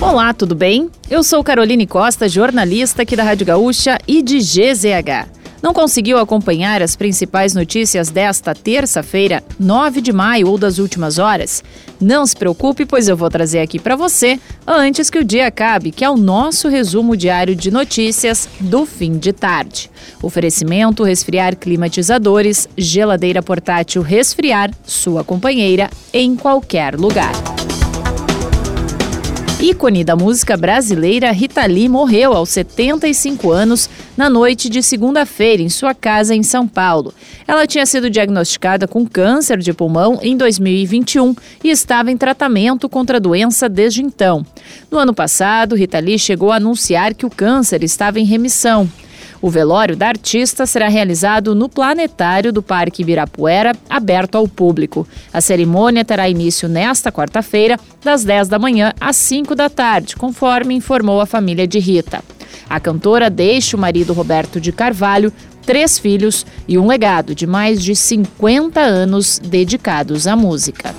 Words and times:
Olá, 0.00 0.32
tudo 0.32 0.54
bem? 0.54 0.90
Eu 1.10 1.22
sou 1.22 1.44
Caroline 1.44 1.86
Costa, 1.86 2.26
jornalista 2.26 3.02
aqui 3.02 3.14
da 3.14 3.22
Rádio 3.22 3.44
Gaúcha 3.44 3.98
e 4.08 4.22
de 4.22 4.38
GZH. 4.38 5.28
Não 5.62 5.74
conseguiu 5.74 6.16
acompanhar 6.16 6.80
as 6.80 6.96
principais 6.96 7.54
notícias 7.54 8.08
desta 8.08 8.54
terça-feira, 8.54 9.44
9 9.58 10.00
de 10.00 10.10
maio 10.10 10.48
ou 10.48 10.56
das 10.56 10.78
últimas 10.78 11.18
horas? 11.18 11.62
Não 12.00 12.24
se 12.24 12.34
preocupe, 12.34 12.86
pois 12.86 13.08
eu 13.08 13.16
vou 13.16 13.28
trazer 13.28 13.60
aqui 13.60 13.78
para 13.78 13.94
você 13.94 14.40
antes 14.66 15.10
que 15.10 15.18
o 15.18 15.24
dia 15.24 15.46
acabe, 15.46 15.92
que 15.92 16.02
é 16.02 16.08
o 16.08 16.16
nosso 16.16 16.66
resumo 16.66 17.14
diário 17.14 17.54
de 17.54 17.70
notícias 17.70 18.48
do 18.58 18.86
fim 18.86 19.18
de 19.18 19.34
tarde. 19.34 19.90
Oferecimento: 20.22 21.04
resfriar 21.04 21.54
climatizadores, 21.56 22.66
geladeira 22.74 23.42
portátil 23.42 24.00
resfriar, 24.00 24.70
sua 24.82 25.22
companheira 25.22 25.90
em 26.10 26.34
qualquer 26.36 26.98
lugar. 26.98 27.49
Ícone 29.62 30.02
da 30.04 30.16
música 30.16 30.56
brasileira, 30.56 31.30
Rita 31.32 31.66
Lee 31.66 31.86
morreu 31.86 32.32
aos 32.32 32.48
75 32.48 33.50
anos 33.50 33.90
na 34.16 34.30
noite 34.30 34.70
de 34.70 34.82
segunda-feira 34.82 35.60
em 35.60 35.68
sua 35.68 35.94
casa 35.94 36.34
em 36.34 36.42
São 36.42 36.66
Paulo. 36.66 37.12
Ela 37.46 37.66
tinha 37.66 37.84
sido 37.84 38.08
diagnosticada 38.08 38.88
com 38.88 39.06
câncer 39.06 39.58
de 39.58 39.74
pulmão 39.74 40.18
em 40.22 40.34
2021 40.34 41.36
e 41.62 41.68
estava 41.68 42.10
em 42.10 42.16
tratamento 42.16 42.88
contra 42.88 43.18
a 43.18 43.20
doença 43.20 43.68
desde 43.68 44.02
então. 44.02 44.46
No 44.90 44.96
ano 44.96 45.12
passado, 45.12 45.76
Rita 45.76 45.98
Lee 45.98 46.18
chegou 46.18 46.50
a 46.50 46.56
anunciar 46.56 47.12
que 47.12 47.26
o 47.26 47.30
câncer 47.30 47.84
estava 47.84 48.18
em 48.18 48.24
remissão. 48.24 48.88
O 49.42 49.48
velório 49.48 49.96
da 49.96 50.08
artista 50.08 50.66
será 50.66 50.88
realizado 50.88 51.54
no 51.54 51.68
planetário 51.68 52.52
do 52.52 52.62
Parque 52.62 53.00
Ibirapuera, 53.00 53.74
aberto 53.88 54.36
ao 54.36 54.46
público. 54.46 55.08
A 55.32 55.40
cerimônia 55.40 56.04
terá 56.04 56.28
início 56.28 56.68
nesta 56.68 57.10
quarta-feira, 57.10 57.78
das 58.04 58.22
10 58.22 58.48
da 58.48 58.58
manhã 58.58 58.92
às 59.00 59.16
5 59.16 59.54
da 59.54 59.70
tarde, 59.70 60.14
conforme 60.14 60.74
informou 60.74 61.20
a 61.20 61.26
família 61.26 61.66
de 61.66 61.78
Rita. 61.78 62.22
A 62.68 62.78
cantora 62.78 63.30
deixa 63.30 63.76
o 63.76 63.80
marido 63.80 64.12
Roberto 64.12 64.60
de 64.60 64.72
Carvalho, 64.72 65.32
três 65.64 65.98
filhos 65.98 66.44
e 66.68 66.76
um 66.76 66.86
legado 66.86 67.34
de 67.34 67.46
mais 67.46 67.82
de 67.82 67.96
50 67.96 68.80
anos 68.80 69.38
dedicados 69.38 70.26
à 70.26 70.36
música. 70.36 70.94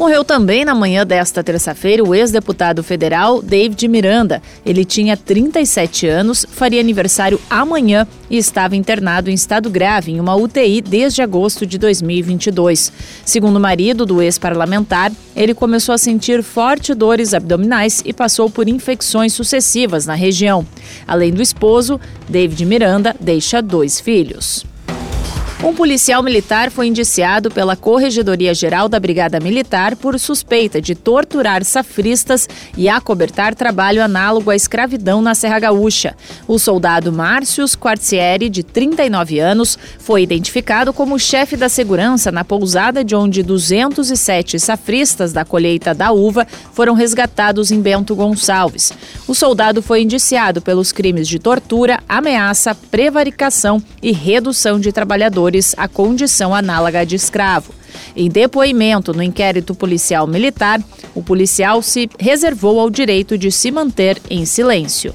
Morreu 0.00 0.24
também 0.24 0.64
na 0.64 0.74
manhã 0.74 1.06
desta 1.06 1.44
terça-feira 1.44 2.02
o 2.02 2.14
ex-deputado 2.14 2.82
federal 2.82 3.42
David 3.42 3.86
Miranda. 3.86 4.40
Ele 4.64 4.82
tinha 4.82 5.14
37 5.14 6.06
anos, 6.06 6.46
faria 6.50 6.80
aniversário 6.80 7.38
amanhã 7.50 8.06
e 8.30 8.38
estava 8.38 8.74
internado 8.74 9.28
em 9.28 9.34
estado 9.34 9.68
grave 9.68 10.10
em 10.10 10.18
uma 10.18 10.34
UTI 10.34 10.80
desde 10.80 11.20
agosto 11.20 11.66
de 11.66 11.76
2022. 11.76 12.90
Segundo 13.26 13.56
o 13.56 13.60
marido 13.60 14.06
do 14.06 14.22
ex-parlamentar, 14.22 15.12
ele 15.36 15.52
começou 15.52 15.94
a 15.94 15.98
sentir 15.98 16.42
fortes 16.42 16.96
dores 16.96 17.34
abdominais 17.34 18.00
e 18.02 18.14
passou 18.14 18.48
por 18.48 18.70
infecções 18.70 19.34
sucessivas 19.34 20.06
na 20.06 20.14
região. 20.14 20.66
Além 21.06 21.30
do 21.30 21.42
esposo, 21.42 22.00
David 22.26 22.64
Miranda 22.64 23.14
deixa 23.20 23.60
dois 23.60 24.00
filhos. 24.00 24.69
Um 25.62 25.74
policial 25.74 26.22
militar 26.22 26.70
foi 26.70 26.86
indiciado 26.86 27.50
pela 27.50 27.76
Corregedoria 27.76 28.54
Geral 28.54 28.88
da 28.88 28.98
Brigada 28.98 29.38
Militar 29.38 29.94
por 29.94 30.18
suspeita 30.18 30.80
de 30.80 30.94
torturar 30.94 31.62
safristas 31.66 32.48
e 32.78 32.88
acobertar 32.88 33.54
trabalho 33.54 34.02
análogo 34.02 34.50
à 34.50 34.56
escravidão 34.56 35.20
na 35.20 35.34
Serra 35.34 35.58
Gaúcha. 35.58 36.16
O 36.48 36.58
soldado 36.58 37.12
Márcios 37.12 37.76
Quartieri, 37.76 38.48
de 38.48 38.62
39 38.62 39.38
anos, 39.38 39.78
foi 39.98 40.22
identificado 40.22 40.94
como 40.94 41.18
chefe 41.18 41.58
da 41.58 41.68
segurança 41.68 42.32
na 42.32 42.42
pousada 42.42 43.04
de 43.04 43.14
onde 43.14 43.42
207 43.42 44.58
safristas 44.58 45.30
da 45.30 45.44
colheita 45.44 45.92
da 45.92 46.10
uva 46.10 46.46
foram 46.72 46.94
resgatados 46.94 47.70
em 47.70 47.82
Bento 47.82 48.16
Gonçalves. 48.16 48.94
O 49.28 49.34
soldado 49.34 49.82
foi 49.82 50.00
indiciado 50.00 50.62
pelos 50.62 50.90
crimes 50.90 51.28
de 51.28 51.38
tortura, 51.38 52.00
ameaça, 52.08 52.74
prevaricação 52.74 53.82
e 54.02 54.10
redução 54.10 54.80
de 54.80 54.90
trabalhadores 54.90 55.49
a 55.76 55.88
condição 55.88 56.54
análoga 56.54 57.04
de 57.04 57.16
escravo. 57.16 57.72
Em 58.14 58.28
depoimento 58.28 59.12
no 59.12 59.22
inquérito 59.22 59.74
policial 59.74 60.26
militar, 60.26 60.80
o 61.14 61.22
policial 61.22 61.82
se 61.82 62.08
reservou 62.18 62.78
ao 62.78 62.90
direito 62.90 63.36
de 63.36 63.50
se 63.50 63.70
manter 63.70 64.20
em 64.28 64.44
silêncio. 64.44 65.12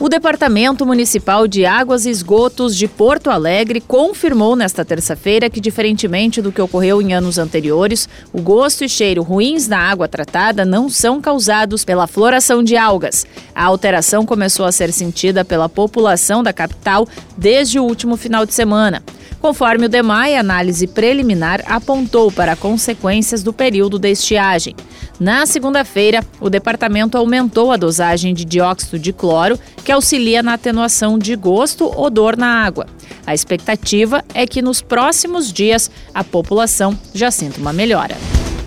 O 0.00 0.08
Departamento 0.08 0.86
Municipal 0.86 1.46
de 1.46 1.66
Águas 1.66 2.06
e 2.06 2.10
Esgotos 2.10 2.74
de 2.74 2.88
Porto 2.88 3.28
Alegre 3.28 3.82
confirmou 3.82 4.56
nesta 4.56 4.82
terça-feira 4.82 5.50
que, 5.50 5.60
diferentemente 5.60 6.40
do 6.40 6.50
que 6.50 6.62
ocorreu 6.62 7.02
em 7.02 7.12
anos 7.12 7.36
anteriores, 7.36 8.08
o 8.32 8.40
gosto 8.40 8.82
e 8.82 8.88
cheiro 8.88 9.22
ruins 9.22 9.68
da 9.68 9.78
água 9.78 10.08
tratada 10.08 10.64
não 10.64 10.88
são 10.88 11.20
causados 11.20 11.84
pela 11.84 12.06
floração 12.06 12.62
de 12.62 12.78
algas. 12.78 13.26
A 13.54 13.62
alteração 13.62 14.24
começou 14.24 14.64
a 14.64 14.72
ser 14.72 14.90
sentida 14.90 15.44
pela 15.44 15.68
população 15.68 16.42
da 16.42 16.50
capital 16.54 17.06
desde 17.36 17.78
o 17.78 17.84
último 17.84 18.16
final 18.16 18.46
de 18.46 18.54
semana. 18.54 19.04
Conforme 19.38 19.86
o 19.86 19.88
DEMAI, 19.88 20.36
a 20.36 20.40
análise 20.40 20.86
preliminar 20.86 21.62
apontou 21.66 22.30
para 22.32 22.56
consequências 22.56 23.42
do 23.42 23.54
período 23.54 23.98
de 23.98 24.10
estiagem. 24.10 24.74
Na 25.20 25.44
segunda-feira, 25.44 26.24
o 26.40 26.48
departamento 26.48 27.18
aumentou 27.18 27.70
a 27.70 27.76
dosagem 27.76 28.32
de 28.32 28.42
dióxido 28.42 28.98
de 28.98 29.12
cloro, 29.12 29.60
que 29.84 29.92
auxilia 29.92 30.42
na 30.42 30.54
atenuação 30.54 31.18
de 31.18 31.36
gosto 31.36 31.84
odor 31.94 32.38
na 32.38 32.64
água. 32.64 32.86
A 33.26 33.34
expectativa 33.34 34.24
é 34.32 34.46
que 34.46 34.62
nos 34.62 34.80
próximos 34.80 35.52
dias 35.52 35.90
a 36.14 36.24
população 36.24 36.98
já 37.14 37.30
sinta 37.30 37.60
uma 37.60 37.70
melhora. 37.70 38.16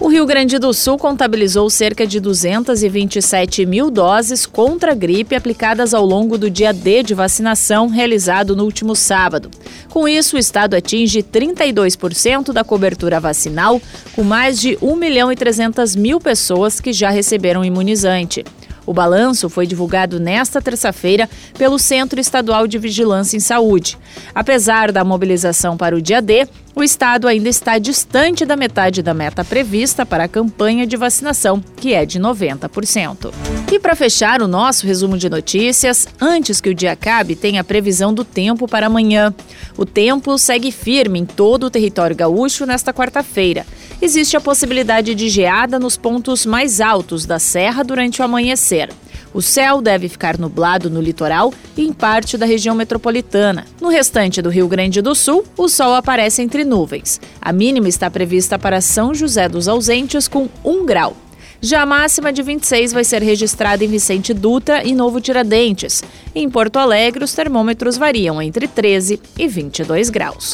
O 0.03 0.09
Rio 0.09 0.25
Grande 0.25 0.59
do 0.59 0.73
Sul 0.73 0.97
contabilizou 0.97 1.69
cerca 1.69 2.05
de 2.05 2.19
227 2.19 3.65
mil 3.65 3.89
doses 3.89 4.45
contra 4.45 4.91
a 4.91 4.93
gripe 4.93 5.33
aplicadas 5.33 5.93
ao 5.93 6.05
longo 6.05 6.37
do 6.37 6.49
dia 6.49 6.73
D 6.73 7.01
de 7.03 7.13
vacinação 7.13 7.87
realizado 7.87 8.53
no 8.53 8.65
último 8.65 8.97
sábado. 8.97 9.49
Com 9.89 10.05
isso, 10.05 10.35
o 10.35 10.39
estado 10.39 10.73
atinge 10.73 11.23
32% 11.23 12.51
da 12.51 12.65
cobertura 12.65 13.17
vacinal, 13.17 13.81
com 14.13 14.23
mais 14.23 14.59
de 14.59 14.77
1 14.81 14.93
milhão 14.97 15.31
e 15.31 15.37
300 15.37 15.95
mil 15.95 16.19
pessoas 16.19 16.81
que 16.81 16.91
já 16.91 17.09
receberam 17.09 17.63
imunizante. 17.63 18.43
O 18.85 18.93
balanço 18.93 19.47
foi 19.47 19.65
divulgado 19.65 20.19
nesta 20.19 20.61
terça-feira 20.61 21.29
pelo 21.57 21.79
Centro 21.79 22.19
Estadual 22.19 22.67
de 22.67 22.77
Vigilância 22.77 23.37
em 23.37 23.39
Saúde. 23.39 23.97
Apesar 24.35 24.91
da 24.91 25.05
mobilização 25.05 25.77
para 25.77 25.95
o 25.95 26.01
dia 26.01 26.21
D, 26.21 26.45
o 26.75 26.83
estado 26.83 27.27
ainda 27.27 27.49
está 27.49 27.77
distante 27.77 28.45
da 28.45 28.55
metade 28.55 29.03
da 29.03 29.13
meta 29.13 29.43
prevista 29.43 30.05
para 30.05 30.23
a 30.23 30.27
campanha 30.27 30.87
de 30.87 30.97
vacinação, 30.97 31.63
que 31.77 31.93
é 31.93 32.05
de 32.05 32.19
90%. 32.19 33.31
E 33.71 33.79
para 33.79 33.95
fechar 33.95 34.41
o 34.41 34.47
nosso 34.47 34.87
resumo 34.87 35.17
de 35.17 35.29
notícias, 35.29 36.07
antes 36.19 36.59
que 36.59 36.69
o 36.69 36.75
dia 36.75 36.93
acabe, 36.93 37.35
tem 37.35 37.59
a 37.59 37.63
previsão 37.63 38.13
do 38.13 38.23
tempo 38.23 38.67
para 38.67 38.87
amanhã. 38.87 39.33
O 39.77 39.85
tempo 39.85 40.37
segue 40.37 40.71
firme 40.71 41.19
em 41.19 41.25
todo 41.25 41.65
o 41.65 41.69
território 41.69 42.15
gaúcho 42.15 42.65
nesta 42.65 42.93
quarta-feira. 42.93 43.65
Existe 44.01 44.35
a 44.35 44.41
possibilidade 44.41 45.15
de 45.15 45.29
geada 45.29 45.79
nos 45.79 45.95
pontos 45.95 46.45
mais 46.45 46.81
altos 46.81 47.25
da 47.25 47.39
serra 47.39 47.83
durante 47.83 48.21
o 48.21 48.25
amanhecer. 48.25 48.89
O 49.33 49.41
céu 49.41 49.81
deve 49.81 50.07
ficar 50.07 50.37
nublado 50.37 50.89
no 50.89 51.01
litoral 51.01 51.51
e 51.75 51.83
em 51.83 51.91
parte 51.91 52.37
da 52.37 52.45
região 52.45 52.75
metropolitana. 52.75 53.65
No 53.81 53.89
restante 53.89 54.41
do 54.41 54.49
Rio 54.49 54.67
Grande 54.67 55.01
do 55.01 55.15
Sul, 55.15 55.43
o 55.57 55.67
sol 55.67 55.95
aparece 55.95 56.41
entre 56.41 56.63
nuvens. 56.63 57.19
A 57.41 57.51
mínima 57.51 57.89
está 57.89 58.11
prevista 58.11 58.59
para 58.59 58.79
São 58.79 59.13
José 59.13 59.49
dos 59.49 59.67
Ausentes 59.67 60.27
com 60.27 60.47
1 60.63 60.85
grau. 60.85 61.17
Já 61.59 61.81
a 61.81 61.85
máxima 61.85 62.31
de 62.31 62.43
26 62.43 62.91
vai 62.91 63.05
ser 63.05 63.23
registrada 63.23 63.83
em 63.85 63.87
Vicente 63.87 64.33
Dutra 64.33 64.85
e 64.85 64.93
Novo 64.93 65.21
Tiradentes. 65.21 66.03
Em 66.35 66.49
Porto 66.49 66.77
Alegre, 66.77 67.23
os 67.23 67.33
termômetros 67.33 67.97
variam 67.97 68.41
entre 68.41 68.67
13 68.67 69.19
e 69.39 69.47
22 69.47 70.09
graus. 70.09 70.53